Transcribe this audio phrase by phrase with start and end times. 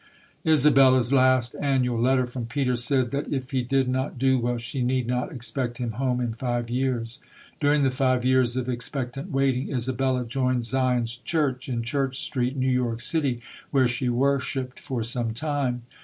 [0.43, 4.81] Isabella's last annual letter from Peter said that if he did not do well, she
[4.81, 7.19] need not expect him home in five years.
[7.59, 12.57] During the five years of ex pectant waiting, Isabella joined Zion's Church, in Church Street,
[12.57, 15.83] New York City, where she wor shiped for some time.